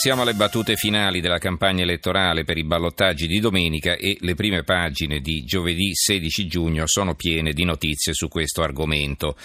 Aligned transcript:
Siamo 0.00 0.22
alle 0.22 0.32
battute 0.32 0.76
finali 0.76 1.20
della 1.20 1.36
campagna 1.36 1.82
elettorale 1.82 2.42
per 2.42 2.56
i 2.56 2.64
ballottaggi 2.64 3.26
di 3.26 3.38
domenica 3.38 3.96
e 3.96 4.16
le 4.20 4.34
prime 4.34 4.62
pagine 4.62 5.20
di 5.20 5.44
giovedì 5.44 5.90
16 5.92 6.46
giugno 6.46 6.86
sono 6.86 7.14
piene 7.14 7.52
di 7.52 7.64
notizie 7.64 8.14
su 8.14 8.28
questo 8.28 8.62
argomento. 8.62 9.36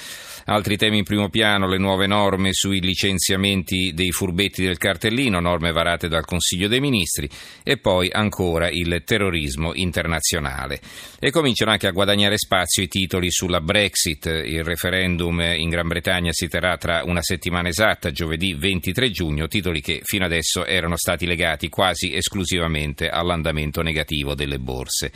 Altri 0.45 0.77
temi 0.77 0.99
in 0.99 1.03
primo 1.03 1.27
piano, 1.27 1.67
le 1.67 1.77
nuove 1.77 2.07
norme 2.07 2.53
sui 2.53 2.79
licenziamenti 2.79 3.91
dei 3.93 4.11
furbetti 4.11 4.63
del 4.63 4.77
cartellino, 4.77 5.41
norme 5.41 5.73
varate 5.73 6.07
dal 6.07 6.23
Consiglio 6.23 6.69
dei 6.69 6.79
Ministri 6.79 7.29
e 7.61 7.75
poi 7.75 8.09
ancora 8.09 8.69
il 8.69 9.01
terrorismo 9.03 9.73
internazionale. 9.73 10.79
E 11.19 11.31
cominciano 11.31 11.71
anche 11.71 11.87
a 11.87 11.91
guadagnare 11.91 12.37
spazio 12.37 12.81
i 12.81 12.87
titoli 12.87 13.29
sulla 13.29 13.59
Brexit. 13.59 14.27
Il 14.27 14.63
referendum 14.63 15.41
in 15.41 15.67
Gran 15.67 15.89
Bretagna 15.89 16.31
si 16.31 16.47
terrà 16.47 16.77
tra 16.77 17.01
una 17.03 17.21
settimana 17.21 17.67
esatta, 17.67 18.11
giovedì 18.11 18.53
23 18.53 19.09
giugno, 19.11 19.47
titoli 19.47 19.81
che 19.81 19.99
fino 20.01 20.23
adesso 20.23 20.43
erano 20.65 20.97
stati 20.97 21.25
legati 21.25 21.69
quasi 21.69 22.13
esclusivamente 22.13 23.09
all'andamento 23.09 23.81
negativo 23.81 24.35
delle 24.35 24.59
borse. 24.59 25.11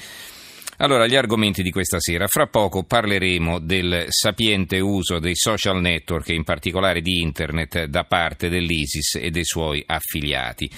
Allora, 0.82 1.08
gli 1.08 1.16
argomenti 1.16 1.62
di 1.62 1.72
questa 1.72 2.00
sera. 2.00 2.28
Fra 2.28 2.48
poco 2.48 2.84
parleremo 2.84 3.60
del 3.60 4.06
sapiente 4.08 4.80
uso 4.80 5.20
dei 5.20 5.36
social 5.36 5.82
network, 5.82 6.30
in 6.30 6.46
particolare 6.46 7.02
di 7.02 7.20
Internet, 7.20 7.84
da 7.84 8.06
parte 8.06 8.48
dell'ISIS 8.48 9.16
e 9.16 9.30
dei 9.30 9.44
suoi 9.44 9.84
affiliati. 9.86 10.70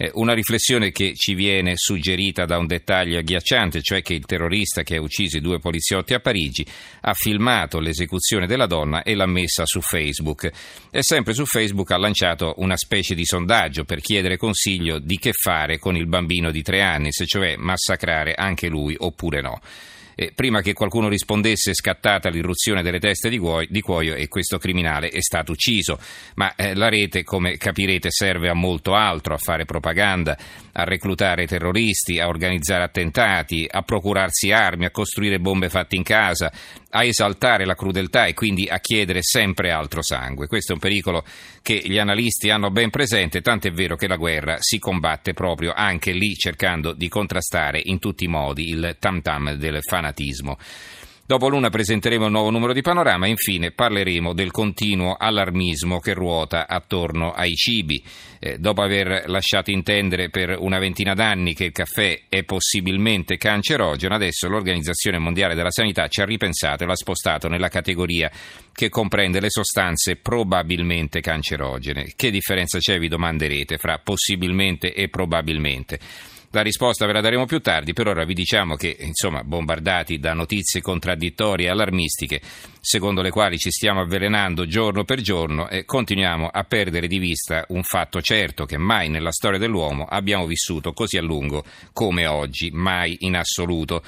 Eh, 0.00 0.12
una 0.14 0.32
riflessione 0.32 0.92
che 0.92 1.14
ci 1.16 1.34
viene 1.34 1.72
suggerita 1.74 2.44
da 2.44 2.56
un 2.56 2.68
dettaglio 2.68 3.18
agghiacciante, 3.18 3.82
cioè 3.82 4.00
che 4.00 4.14
il 4.14 4.26
terrorista 4.26 4.84
che 4.84 4.94
ha 4.94 5.00
ucciso 5.00 5.38
i 5.38 5.40
due 5.40 5.58
poliziotti 5.58 6.14
a 6.14 6.20
Parigi 6.20 6.64
ha 7.00 7.14
filmato 7.14 7.80
l'esecuzione 7.80 8.46
della 8.46 8.66
donna 8.66 9.02
e 9.02 9.16
l'ha 9.16 9.26
messa 9.26 9.66
su 9.66 9.80
Facebook. 9.80 10.48
E 10.92 11.02
sempre 11.02 11.34
su 11.34 11.44
Facebook 11.46 11.90
ha 11.90 11.98
lanciato 11.98 12.54
una 12.58 12.76
specie 12.76 13.16
di 13.16 13.24
sondaggio 13.24 13.82
per 13.82 14.00
chiedere 14.00 14.36
consiglio 14.36 15.00
di 15.00 15.18
che 15.18 15.32
fare 15.32 15.78
con 15.78 15.96
il 15.96 16.06
bambino 16.06 16.52
di 16.52 16.62
tre 16.62 16.80
anni, 16.80 17.10
se 17.10 17.26
cioè 17.26 17.56
massacrare 17.56 18.34
anche 18.34 18.68
lui 18.68 18.94
oppure 18.96 19.40
no. 19.40 19.60
Eh, 20.20 20.32
prima 20.34 20.62
che 20.62 20.72
qualcuno 20.72 21.08
rispondesse 21.08 21.70
è 21.70 21.74
scattata 21.74 22.28
l'irruzione 22.28 22.82
delle 22.82 22.98
teste 22.98 23.28
di, 23.28 23.38
cuoio, 23.38 23.68
di 23.70 23.80
cuoio 23.80 24.16
e 24.16 24.26
questo 24.26 24.58
criminale 24.58 25.10
è 25.10 25.20
stato 25.20 25.52
ucciso. 25.52 25.96
Ma 26.34 26.56
eh, 26.56 26.74
la 26.74 26.88
rete, 26.88 27.22
come 27.22 27.56
capirete, 27.56 28.08
serve 28.10 28.48
a 28.48 28.54
molto 28.54 28.94
altro, 28.94 29.34
a 29.34 29.38
fare 29.38 29.64
propaganda, 29.64 30.36
a 30.72 30.82
reclutare 30.82 31.46
terroristi, 31.46 32.18
a 32.18 32.26
organizzare 32.26 32.82
attentati, 32.82 33.64
a 33.70 33.82
procurarsi 33.82 34.50
armi, 34.50 34.86
a 34.86 34.90
costruire 34.90 35.38
bombe 35.38 35.68
fatte 35.68 35.94
in 35.94 36.02
casa, 36.02 36.50
a 36.90 37.04
esaltare 37.04 37.64
la 37.64 37.76
crudeltà 37.76 38.26
e 38.26 38.34
quindi 38.34 38.66
a 38.68 38.80
chiedere 38.80 39.20
sempre 39.22 39.70
altro 39.70 40.02
sangue. 40.02 40.48
Questo 40.48 40.72
è 40.72 40.74
un 40.74 40.80
pericolo 40.80 41.24
che 41.62 41.80
gli 41.84 41.98
analisti 41.98 42.50
hanno 42.50 42.70
ben 42.70 42.90
presente, 42.90 43.40
tant'è 43.40 43.70
vero 43.70 43.94
che 43.94 44.08
la 44.08 44.16
guerra 44.16 44.56
si 44.58 44.80
combatte 44.80 45.32
proprio 45.32 45.72
anche 45.76 46.10
lì 46.10 46.34
cercando 46.34 46.92
di 46.92 47.08
contrastare 47.08 47.80
in 47.84 48.00
tutti 48.00 48.24
i 48.24 48.28
modi 48.28 48.70
il 48.70 48.96
tam 48.98 49.22
tam 49.22 49.52
del 49.52 49.78
fanatismo. 49.80 50.07
Dopo 51.28 51.50
l'una 51.50 51.68
presenteremo 51.68 52.24
il 52.24 52.30
nuovo 52.30 52.48
numero 52.48 52.72
di 52.72 52.80
Panorama 52.80 53.26
e 53.26 53.28
infine 53.28 53.70
parleremo 53.70 54.32
del 54.32 54.50
continuo 54.50 55.14
allarmismo 55.14 56.00
che 56.00 56.14
ruota 56.14 56.66
attorno 56.66 57.32
ai 57.32 57.52
cibi. 57.54 58.02
Eh, 58.38 58.56
dopo 58.56 58.80
aver 58.80 59.24
lasciato 59.26 59.70
intendere 59.70 60.30
per 60.30 60.56
una 60.58 60.78
ventina 60.78 61.12
d'anni 61.12 61.52
che 61.52 61.64
il 61.64 61.72
caffè 61.72 62.18
è 62.30 62.44
possibilmente 62.44 63.36
cancerogeno, 63.36 64.14
adesso 64.14 64.48
l'Organizzazione 64.48 65.18
Mondiale 65.18 65.54
della 65.54 65.70
Sanità 65.70 66.08
ci 66.08 66.22
ha 66.22 66.24
ripensato 66.24 66.84
e 66.84 66.86
l'ha 66.86 66.96
spostato 66.96 67.46
nella 67.46 67.68
categoria 67.68 68.30
che 68.72 68.88
comprende 68.88 69.38
le 69.38 69.50
sostanze 69.50 70.16
probabilmente 70.16 71.20
cancerogene. 71.20 72.14
Che 72.16 72.30
differenza 72.30 72.78
c'è, 72.78 72.98
vi 72.98 73.08
domanderete, 73.08 73.76
fra 73.76 73.98
possibilmente 73.98 74.94
e 74.94 75.10
probabilmente? 75.10 75.98
La 76.52 76.62
risposta 76.62 77.04
ve 77.04 77.12
la 77.12 77.20
daremo 77.20 77.44
più 77.44 77.60
tardi, 77.60 77.92
per 77.92 78.06
ora 78.06 78.24
vi 78.24 78.32
diciamo 78.32 78.74
che, 78.74 78.96
insomma, 79.00 79.44
bombardati 79.44 80.18
da 80.18 80.32
notizie 80.32 80.80
contraddittorie 80.80 81.66
e 81.66 81.68
allarmistiche, 81.68 82.40
secondo 82.80 83.20
le 83.20 83.28
quali 83.28 83.58
ci 83.58 83.70
stiamo 83.70 84.00
avvelenando 84.00 84.66
giorno 84.66 85.04
per 85.04 85.20
giorno, 85.20 85.68
e 85.68 85.84
continuiamo 85.84 86.48
a 86.48 86.64
perdere 86.64 87.06
di 87.06 87.18
vista 87.18 87.66
un 87.68 87.82
fatto 87.82 88.22
certo 88.22 88.64
che 88.64 88.78
mai 88.78 89.10
nella 89.10 89.30
storia 89.30 89.58
dell'uomo 89.58 90.06
abbiamo 90.06 90.46
vissuto 90.46 90.94
così 90.94 91.18
a 91.18 91.22
lungo 91.22 91.64
come 91.92 92.26
oggi, 92.26 92.70
mai 92.72 93.14
in 93.20 93.36
assoluto 93.36 94.02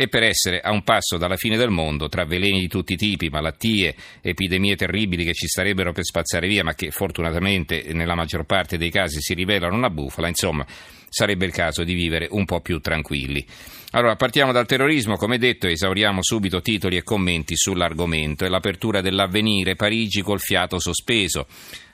e 0.00 0.08
per 0.08 0.22
essere 0.22 0.60
a 0.60 0.70
un 0.70 0.82
passo 0.82 1.18
dalla 1.18 1.36
fine 1.36 1.58
del 1.58 1.68
mondo, 1.68 2.08
tra 2.08 2.24
veleni 2.24 2.58
di 2.58 2.68
tutti 2.68 2.94
i 2.94 2.96
tipi, 2.96 3.28
malattie, 3.28 3.94
epidemie 4.22 4.74
terribili 4.74 5.26
che 5.26 5.34
ci 5.34 5.46
starebbero 5.46 5.92
per 5.92 6.04
spazzare 6.04 6.48
via, 6.48 6.64
ma 6.64 6.72
che 6.72 6.90
fortunatamente 6.90 7.84
nella 7.92 8.14
maggior 8.14 8.46
parte 8.46 8.78
dei 8.78 8.90
casi 8.90 9.20
si 9.20 9.34
rivelano 9.34 9.76
una 9.76 9.90
bufala, 9.90 10.26
insomma, 10.26 10.64
sarebbe 11.06 11.44
il 11.44 11.52
caso 11.52 11.84
di 11.84 11.92
vivere 11.92 12.28
un 12.30 12.46
po' 12.46 12.62
più 12.62 12.78
tranquilli. 12.78 13.44
Allora, 13.90 14.16
partiamo 14.16 14.52
dal 14.52 14.64
terrorismo, 14.64 15.16
come 15.16 15.36
detto, 15.36 15.66
esauriamo 15.66 16.22
subito 16.22 16.62
titoli 16.62 16.96
e 16.96 17.02
commenti 17.02 17.54
sull'argomento. 17.54 18.46
È 18.46 18.48
l'apertura 18.48 19.02
dell'avvenire, 19.02 19.76
Parigi 19.76 20.22
col 20.22 20.40
fiato 20.40 20.78
sospeso. 20.78 21.46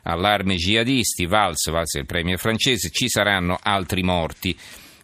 Allarme 0.05 0.55
jihadisti, 0.55 1.27
Valls, 1.27 1.69
Valls 1.73 1.97
è 1.97 1.99
il 1.99 2.07
premier 2.07 2.39
francese, 2.39 2.91
ci 2.91 3.09
saranno 3.09 3.59
altri 3.61 4.05
morti. 4.05 4.57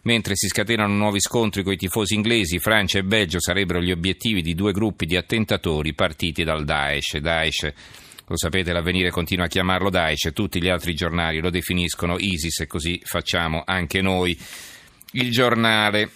Mentre 0.03 0.35
si 0.35 0.47
scatenano 0.47 0.93
nuovi 0.93 1.21
scontri 1.21 1.63
con 1.63 1.71
i 1.73 1.77
tifosi 1.77 2.13
inglesi, 2.15 2.59
Francia 2.59 2.99
e 2.99 3.03
Belgio 3.03 3.39
sarebbero 3.39 3.81
gli 3.81 3.91
obiettivi 3.91 4.41
di 4.41 4.53
due 4.53 4.73
gruppi 4.73 5.05
di 5.05 5.15
attentatori 5.15 5.93
partiti 5.93 6.43
dal 6.43 6.65
Daesh. 6.65 7.17
Daesh 7.19 7.73
lo 8.27 8.37
sapete, 8.37 8.73
l'avvenire 8.73 9.11
continua 9.11 9.45
a 9.45 9.47
chiamarlo 9.47 9.89
Daesh, 9.89 10.31
tutti 10.33 10.61
gli 10.61 10.67
altri 10.67 10.93
giornali 10.93 11.39
lo 11.39 11.49
definiscono 11.49 12.17
ISIS 12.17 12.61
e 12.61 12.67
così 12.67 12.99
facciamo 13.03 13.63
anche 13.65 14.01
noi. 14.01 14.37
Il 15.11 15.31
giornale 15.31 16.09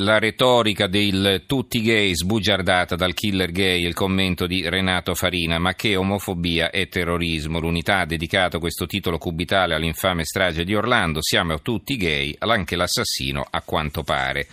la 0.00 0.18
retorica 0.18 0.86
del 0.86 1.44
tutti 1.46 1.82
gay 1.82 2.14
sbugiardata 2.14 2.96
dal 2.96 3.14
killer 3.14 3.50
gay, 3.50 3.84
il 3.84 3.94
commento 3.94 4.46
di 4.46 4.68
Renato 4.68 5.14
Farina, 5.14 5.58
ma 5.58 5.74
che 5.74 5.96
omofobia 5.96 6.70
e 6.70 6.88
terrorismo. 6.88 7.60
L'unità 7.60 8.00
ha 8.00 8.06
dedicato 8.06 8.58
questo 8.58 8.86
titolo 8.86 9.18
cubitale 9.18 9.74
all'infame 9.74 10.24
strage 10.24 10.64
di 10.64 10.74
Orlando, 10.74 11.22
siamo 11.22 11.60
tutti 11.60 11.96
gay, 11.96 12.34
anche 12.38 12.76
l'assassino 12.76 13.46
a 13.48 13.62
quanto 13.62 14.02
pare. 14.02 14.46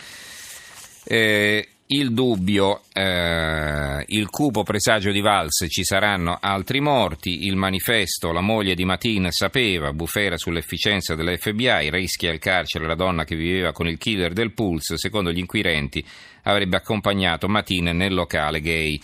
Eh, 1.03 1.67
il 1.89 2.13
dubbio, 2.13 2.81
eh, 2.91 4.03
il 4.07 4.27
cupo 4.29 4.63
presagio 4.63 5.11
di 5.11 5.21
Valls, 5.21 5.65
ci 5.69 5.83
saranno 5.83 6.37
altri 6.41 6.81
morti, 6.81 7.45
il 7.45 7.55
manifesto, 7.55 8.33
la 8.33 8.41
moglie 8.41 8.75
di 8.75 8.83
Matin 8.83 9.27
sapeva, 9.29 9.93
bufera 9.93 10.37
sull'efficienza 10.37 11.15
dell'FBI, 11.15 11.89
rischia 11.89 12.33
il 12.33 12.39
carcere 12.39 12.87
la 12.87 12.95
donna 12.95 13.23
che 13.23 13.37
viveva 13.37 13.71
con 13.71 13.87
il 13.87 13.97
killer 13.97 14.33
del 14.33 14.53
Pulse, 14.53 14.97
secondo 14.97 15.31
gli 15.31 15.37
inquirenti 15.37 16.03
avrebbe 16.43 16.75
accompagnato 16.75 17.47
Matin 17.47 17.85
nel 17.95 18.13
locale 18.13 18.59
gay. 18.59 18.99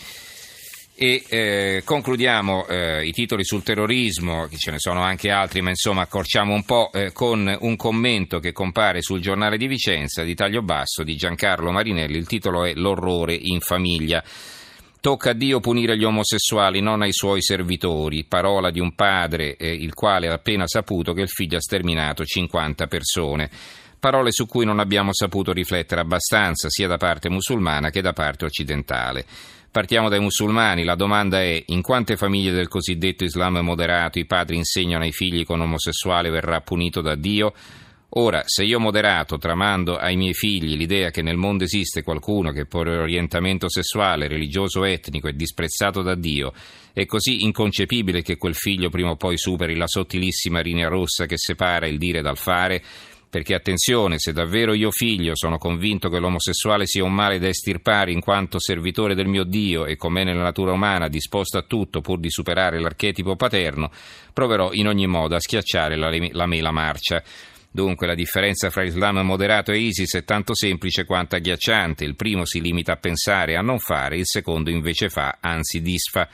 E 0.96 1.24
eh, 1.28 1.82
concludiamo 1.84 2.68
eh, 2.68 3.06
i 3.08 3.12
titoli 3.12 3.44
sul 3.44 3.64
terrorismo, 3.64 4.46
che 4.46 4.58
ce 4.58 4.70
ne 4.70 4.78
sono 4.78 5.02
anche 5.02 5.32
altri, 5.32 5.62
ma 5.62 5.70
insomma 5.70 6.02
accorciamo 6.02 6.54
un 6.54 6.64
po' 6.66 6.92
eh, 6.94 7.12
con 7.12 7.58
un 7.62 7.76
commento 7.76 8.38
che 8.40 8.52
compare 8.52 9.02
sul 9.02 9.20
giornale 9.20 9.58
di 9.58 9.66
Vicenza 9.66 10.22
di 10.22 10.36
taglio 10.36 10.62
basso 10.62 11.02
di 11.02 11.16
Giancarlo 11.16 11.72
Marinelli. 11.72 12.16
Il 12.16 12.28
titolo 12.28 12.64
è 12.64 12.74
L'orrore 12.76 13.34
in 13.34 13.60
famiglia. 13.60 14.24
Tocca 15.02 15.32
a 15.32 15.34
Dio 15.34 15.60
punire 15.60 15.98
gli 15.98 16.04
omosessuali, 16.04 16.80
non 16.80 17.02
ai 17.02 17.12
suoi 17.12 17.42
servitori. 17.42 18.24
Parola 18.26 18.70
di 18.70 18.80
un 18.80 18.94
padre, 18.94 19.58
eh, 19.58 19.74
il 19.74 19.96
quale 19.96 20.28
ha 20.28 20.34
appena 20.34 20.68
saputo 20.68 21.14
che 21.14 21.22
il 21.22 21.30
figlio 21.30 21.58
ha 21.58 21.62
sterminato 21.62 22.24
50 22.24 22.86
persone 22.86 23.50
parole 24.04 24.34
su 24.34 24.48
cui 24.48 24.66
non 24.66 24.80
abbiamo 24.80 25.14
saputo 25.14 25.54
riflettere 25.54 26.02
abbastanza, 26.02 26.68
sia 26.70 26.90
da 26.90 26.98
parte 26.98 27.30
musulmana 27.30 27.90
che 27.90 28.02
da 28.02 28.12
parte 28.12 28.44
occidentale. 28.44 29.24
Partiamo 29.72 30.10
dai 30.10 30.20
musulmani, 30.20 30.84
la 30.84 30.96
domanda 30.96 31.42
è 31.42 31.64
in 31.68 31.82
quante 31.82 32.18
famiglie 32.18 32.52
del 32.52 32.68
cosiddetto 32.68 33.24
Islam 33.24 33.60
moderato 33.60 34.20
i 34.20 34.26
padri 34.26 34.58
insegnano 34.58 35.06
ai 35.06 35.14
figli 35.14 35.46
che 35.46 35.54
un 35.54 35.62
omosessuale 35.62 36.30
verrà 36.32 36.60
punito 36.60 37.00
da 37.00 37.16
Dio? 37.16 37.54
Ora, 38.16 38.44
se 38.46 38.66
io 38.66 38.78
moderato 38.78 39.38
tramando 39.38 39.96
ai 39.96 40.18
miei 40.18 40.34
figli 40.34 40.76
l'idea 40.76 41.10
che 41.10 41.22
nel 41.22 41.38
mondo 41.38 41.64
esiste 41.64 42.04
qualcuno 42.04 42.52
che 42.52 42.66
per 42.66 42.88
orientamento 42.88 43.70
sessuale, 43.70 44.28
religioso 44.28 44.84
etnico 44.84 45.30
è 45.30 45.34
disprezzato 45.34 46.02
da 46.02 46.14
Dio, 46.14 46.52
è 46.92 47.06
così 47.06 47.44
inconcepibile 47.44 48.22
che 48.22 48.36
quel 48.36 48.54
figlio 48.54 48.90
prima 48.90 49.12
o 49.12 49.16
poi 49.16 49.38
superi 49.38 49.78
la 49.78 49.88
sottilissima 49.88 50.60
linea 50.60 50.90
rossa 50.90 51.26
che 51.26 51.38
separa 51.38 51.88
il 51.88 51.98
dire 51.98 52.22
dal 52.22 52.38
fare, 52.38 52.84
perché 53.34 53.56
attenzione, 53.56 54.20
se 54.20 54.32
davvero 54.32 54.76
io 54.76 54.92
figlio 54.92 55.36
sono 55.36 55.58
convinto 55.58 56.08
che 56.08 56.20
l'omosessuale 56.20 56.86
sia 56.86 57.04
un 57.04 57.16
male 57.16 57.40
da 57.40 57.48
estirpare 57.48 58.12
in 58.12 58.20
quanto 58.20 58.60
servitore 58.60 59.16
del 59.16 59.26
mio 59.26 59.44
Dio 59.44 59.88
e 59.88 59.96
come 59.96 60.24
nella 60.24 60.44
natura 60.44 60.72
umana 60.72 61.08
disposto 61.08 61.58
a 61.58 61.64
tutto 61.64 62.00
pur 62.02 62.20
di 62.20 62.30
superare 62.30 62.80
l'archetipo 62.80 63.36
paterno, 63.36 63.90
proverò 64.32 64.72
in 64.74 64.88
ogni 64.88 65.08
modo 65.08 65.34
a 65.34 65.40
schiacciare 65.40 65.96
la, 65.96 66.16
la 66.30 66.46
mela 66.46 66.70
marcia. 66.70 67.24
Dunque 67.72 68.06
la 68.06 68.14
differenza 68.14 68.70
fra 68.70 68.84
Islam 68.84 69.18
moderato 69.22 69.72
e 69.72 69.80
ISIS 69.80 70.14
è 70.14 70.24
tanto 70.24 70.54
semplice 70.54 71.04
quanto 71.04 71.36
agghiacciante. 71.36 72.04
Il 72.04 72.16
primo 72.16 72.46
si 72.46 72.62
limita 72.62 72.92
a 72.92 72.98
pensare 72.98 73.56
a 73.56 73.62
non 73.64 73.80
fare, 73.80 74.18
il 74.18 74.28
secondo 74.28 74.70
invece 74.70 75.10
fa, 75.10 75.40
anzi 75.42 75.82
disfa. 75.82 76.30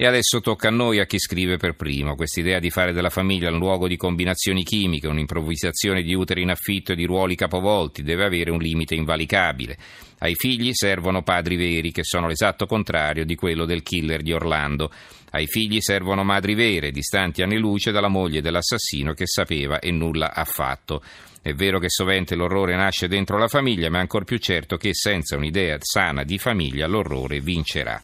E 0.00 0.06
adesso 0.06 0.40
tocca 0.40 0.68
a 0.68 0.70
noi, 0.70 1.00
a 1.00 1.06
chi 1.06 1.18
scrive 1.18 1.56
per 1.56 1.74
primo. 1.74 2.14
Quest'idea 2.14 2.60
di 2.60 2.70
fare 2.70 2.92
della 2.92 3.10
famiglia 3.10 3.50
un 3.50 3.58
luogo 3.58 3.88
di 3.88 3.96
combinazioni 3.96 4.62
chimiche, 4.62 5.08
un'improvvisazione 5.08 6.02
di 6.02 6.14
uteri 6.14 6.42
in 6.42 6.50
affitto 6.50 6.92
e 6.92 6.94
di 6.94 7.04
ruoli 7.04 7.34
capovolti, 7.34 8.04
deve 8.04 8.24
avere 8.24 8.52
un 8.52 8.60
limite 8.60 8.94
invalicabile. 8.94 9.76
Ai 10.18 10.36
figli 10.36 10.70
servono 10.72 11.22
padri 11.24 11.56
veri, 11.56 11.90
che 11.90 12.04
sono 12.04 12.28
l'esatto 12.28 12.66
contrario 12.66 13.24
di 13.24 13.34
quello 13.34 13.64
del 13.64 13.82
killer 13.82 14.22
di 14.22 14.32
Orlando. 14.32 14.92
Ai 15.30 15.48
figli 15.48 15.80
servono 15.80 16.22
madri 16.22 16.54
vere, 16.54 16.92
distanti 16.92 17.42
anni 17.42 17.58
luce 17.58 17.90
dalla 17.90 18.06
moglie 18.06 18.40
dell'assassino 18.40 19.14
che 19.14 19.26
sapeva 19.26 19.80
e 19.80 19.90
nulla 19.90 20.32
ha 20.32 20.44
fatto. 20.44 21.02
È 21.42 21.52
vero 21.54 21.80
che 21.80 21.88
sovente 21.88 22.36
l'orrore 22.36 22.76
nasce 22.76 23.08
dentro 23.08 23.36
la 23.36 23.48
famiglia, 23.48 23.90
ma 23.90 23.98
è 23.98 24.02
ancor 24.02 24.22
più 24.22 24.38
certo 24.38 24.76
che 24.76 24.94
senza 24.94 25.36
un'idea 25.36 25.76
sana 25.80 26.22
di 26.22 26.38
famiglia 26.38 26.86
l'orrore 26.86 27.40
vincerà. 27.40 27.96